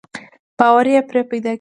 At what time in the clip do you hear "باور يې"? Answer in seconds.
0.57-0.99